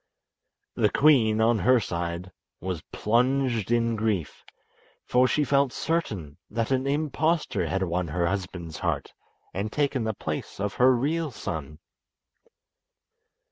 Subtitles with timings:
[0.73, 4.43] The queen, on her side, was plunged in grief,
[5.05, 9.13] for she felt certain that an impostor had won her husband's heart
[9.53, 11.77] and taken the place of her real son.